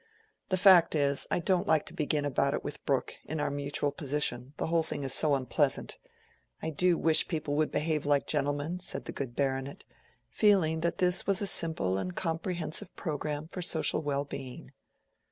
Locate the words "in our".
3.25-3.51